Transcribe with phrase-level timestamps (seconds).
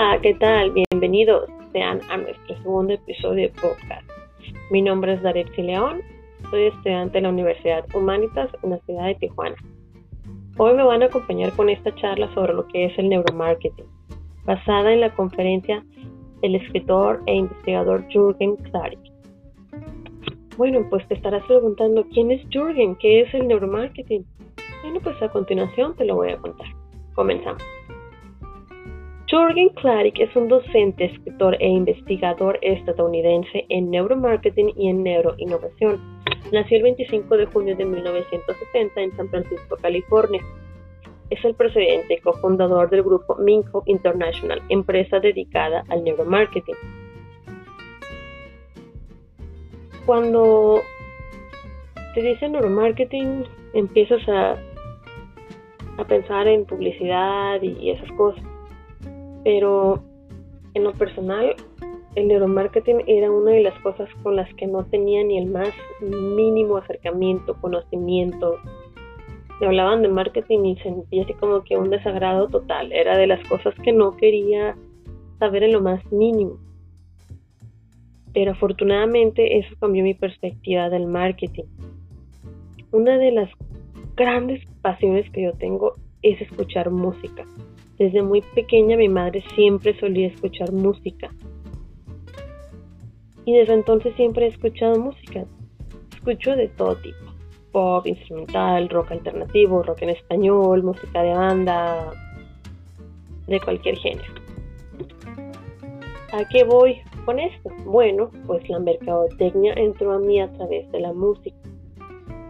[0.00, 0.72] Hola, ¿qué tal?
[0.72, 4.08] Bienvenidos sean a nuestro segundo episodio de podcast.
[4.70, 6.00] Mi nombre es Daretsi León,
[6.50, 9.56] soy estudiante de la Universidad Humanitas en la ciudad de Tijuana.
[10.56, 13.84] Hoy me van a acompañar con esta charla sobre lo que es el neuromarketing,
[14.46, 15.84] basada en la conferencia
[16.40, 19.00] del escritor e investigador Jürgen Klarik.
[20.56, 22.96] Bueno, pues te estarás preguntando, ¿quién es Jürgen?
[22.96, 24.24] ¿Qué es el neuromarketing?
[24.82, 26.68] Bueno, pues a continuación te lo voy a contar.
[27.14, 27.62] Comenzamos.
[29.30, 36.00] Jürgen Klarik es un docente, escritor e investigador estadounidense en neuromarketing y en neuroinnovación.
[36.50, 40.40] Nació el 25 de junio de 1970 en San Francisco, California.
[41.30, 46.74] Es el presidente y cofundador del grupo Minco International, empresa dedicada al neuromarketing.
[50.06, 50.80] Cuando
[52.16, 53.44] te dicen neuromarketing,
[53.74, 54.56] empiezas a,
[55.98, 58.42] a pensar en publicidad y esas cosas
[59.44, 60.02] pero
[60.74, 61.56] en lo personal
[62.16, 65.70] el neuromarketing era una de las cosas con las que no tenía ni el más
[66.00, 68.58] mínimo acercamiento, conocimiento.
[69.60, 72.92] Me hablaban de marketing y sentía así como que un desagrado total.
[72.92, 74.76] Era de las cosas que no quería
[75.38, 76.56] saber en lo más mínimo.
[78.32, 81.64] Pero afortunadamente eso cambió mi perspectiva del marketing.
[82.90, 83.50] Una de las
[84.16, 87.44] grandes pasiones que yo tengo es escuchar música.
[88.00, 91.28] Desde muy pequeña mi madre siempre solía escuchar música.
[93.44, 95.44] Y desde entonces siempre he escuchado música.
[96.14, 97.18] Escucho de todo tipo.
[97.72, 102.10] Pop, instrumental, rock alternativo, rock en español, música de banda,
[103.46, 104.32] de cualquier género.
[106.32, 107.68] ¿A qué voy con esto?
[107.84, 111.58] Bueno, pues la mercadotecnia entró a mí a través de la música.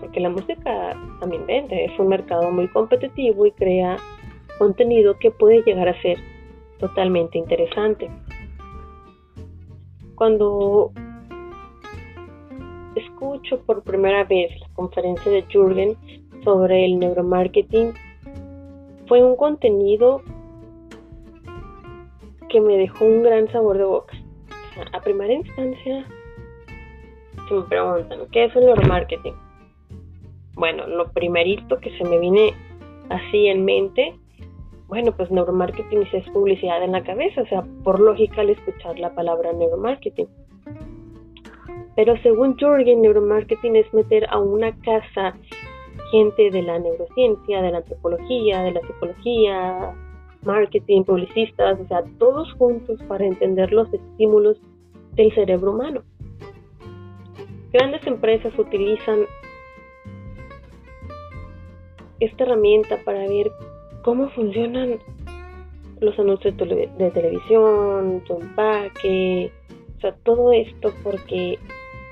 [0.00, 3.96] Porque la música también vende, es un mercado muy competitivo y crea
[4.58, 6.18] contenido que puede llegar a ser
[6.78, 8.10] totalmente interesante.
[10.14, 10.92] Cuando
[12.94, 15.96] escucho por primera vez la conferencia de Jürgen
[16.44, 17.92] sobre el neuromarketing,
[19.06, 20.22] fue un contenido
[22.48, 24.16] que me dejó un gran sabor de boca.
[24.92, 26.06] a primera instancia,
[27.48, 29.34] se me preguntan, ¿qué es el neuromarketing?
[30.54, 32.54] Bueno, lo primerito que se me viene
[33.10, 34.14] así en mente
[34.88, 39.14] bueno, pues neuromarketing es publicidad en la cabeza, o sea, por lógica al escuchar la
[39.14, 40.28] palabra neuromarketing.
[41.96, 45.34] Pero según Jorgen, neuromarketing es meter a una casa
[46.10, 49.94] gente de la neurociencia, de la antropología, de la psicología,
[50.42, 54.58] marketing, publicistas, o sea, todos juntos para entender los estímulos
[55.14, 56.02] del cerebro humano.
[57.72, 59.20] Grandes empresas utilizan
[62.20, 63.50] esta herramienta para ver
[64.06, 65.00] cómo funcionan
[66.00, 69.50] los anuncios de televisión, tu empaque,
[69.96, 71.58] o sea, todo esto porque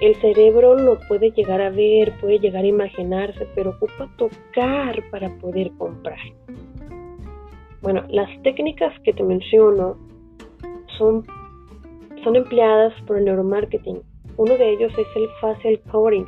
[0.01, 5.31] el cerebro lo puede llegar a ver, puede llegar a imaginarse, pero ocupa tocar para
[5.39, 6.19] poder comprar.
[7.81, 9.97] Bueno, las técnicas que te menciono
[10.99, 11.25] son,
[12.25, 14.03] son empleadas por el neuromarketing.
[14.37, 16.25] Uno de ellos es el facial coding,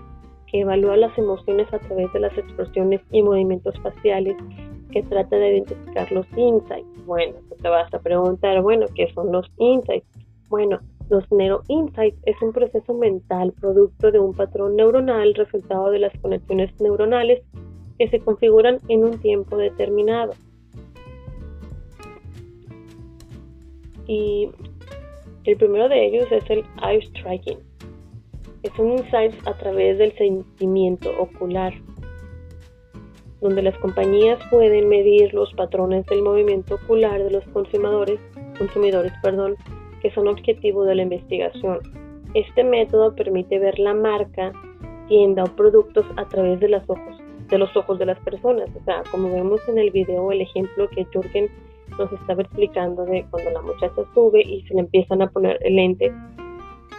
[0.46, 4.36] que evalúa las emociones a través de las expresiones y movimientos faciales
[4.90, 7.06] que trata de identificar los insights.
[7.06, 10.06] Bueno, te vas a preguntar, bueno, ¿qué son los insights?
[10.48, 16.12] Bueno, los neuroinsights es un proceso mental producto de un patrón neuronal resultado de las
[16.20, 17.42] conexiones neuronales
[17.98, 20.32] que se configuran en un tiempo determinado.
[24.06, 24.50] Y
[25.44, 27.58] el primero de ellos es el eye striking.
[28.62, 31.72] Es un insight a través del sentimiento ocular
[33.40, 38.18] donde las compañías pueden medir los patrones del movimiento ocular de los consumidores,
[38.58, 39.56] consumidores perdón,
[40.00, 41.80] que son objetivo de la investigación.
[42.34, 44.52] Este método permite ver la marca,
[45.08, 47.16] tienda o productos a través de, los ojos,
[47.48, 48.68] de los ojos de las personas.
[48.74, 51.48] O sea, como vemos en el video, el ejemplo que Jürgen
[51.98, 55.76] nos estaba explicando de cuando la muchacha sube y se le empiezan a poner el
[55.76, 56.12] lente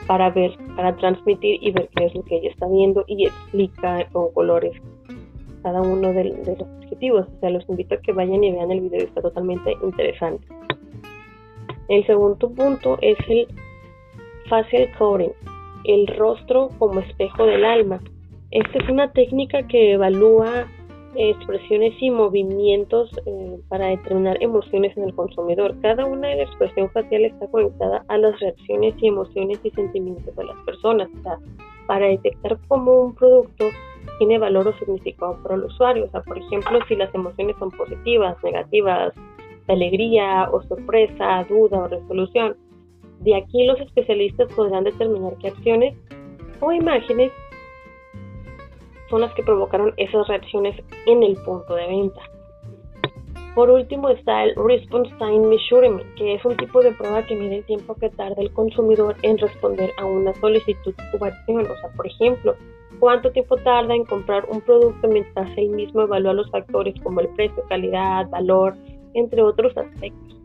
[0.08, 4.08] para ver, para transmitir y ver qué es lo que ella está viendo y explica
[4.12, 4.82] con colores
[5.64, 7.28] cada uno de, los objetivos.
[7.28, 10.48] O sea, los invito a que vayan y vean el video, está totalmente interesante.
[11.88, 13.48] El segundo punto es el
[14.50, 15.32] facial coding,
[15.86, 18.02] el rostro como espejo del alma.
[18.52, 20.68] Esta es una técnica que evalúa
[21.18, 25.76] expresiones y movimientos eh, para determinar emociones en el consumidor.
[25.82, 30.36] Cada una de la expresión facial está conectada a las reacciones y emociones y sentimientos
[30.36, 31.10] de las personas.
[31.20, 31.40] O sea,
[31.88, 33.66] para detectar cómo un producto
[34.18, 36.06] tiene valor o significado para el usuario.
[36.06, 39.14] O sea, por ejemplo, si las emociones son positivas, negativas,
[39.68, 42.56] de alegría o sorpresa, duda o resolución.
[43.20, 45.96] De aquí los especialistas podrán determinar qué acciones
[46.62, 47.32] o imágenes
[49.10, 50.76] son las que provocaron esas reacciones
[51.06, 52.22] en el punto de venta.
[53.58, 57.58] Por último está el Response Time Measurement, que es un tipo de prueba que mide
[57.58, 61.66] el tiempo que tarda el consumidor en responder a una solicitud o acción.
[61.66, 62.56] O sea, por ejemplo,
[63.00, 67.30] cuánto tiempo tarda en comprar un producto mientras él mismo evalúa los factores como el
[67.30, 68.76] precio, calidad, valor,
[69.16, 70.38] entre otros aspectos.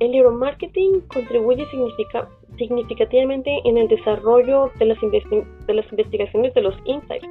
[0.00, 1.64] El neuromarketing contribuye
[2.56, 7.28] significativamente en el desarrollo de las, de las investigaciones de los insights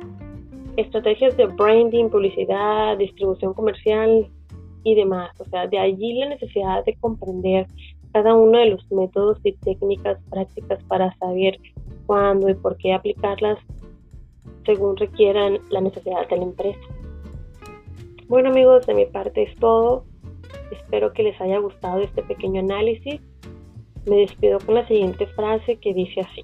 [0.77, 4.27] estrategias de branding, publicidad, distribución comercial
[4.83, 5.31] y demás.
[5.39, 7.67] O sea, de allí la necesidad de comprender
[8.13, 11.57] cada uno de los métodos y técnicas prácticas para saber
[12.05, 13.57] cuándo y por qué aplicarlas
[14.65, 16.79] según requieran la necesidad de la empresa.
[18.27, 20.05] Bueno amigos, de mi parte es todo.
[20.71, 23.21] Espero que les haya gustado este pequeño análisis.
[24.05, 26.43] Me despido con la siguiente frase que dice así.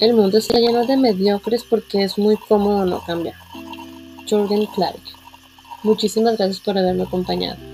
[0.00, 3.34] El mundo está lleno de mediocres porque es muy cómodo no cambiar.
[4.28, 5.00] Jordan Clark.
[5.82, 7.69] Muchísimas gracias por haberme acompañado.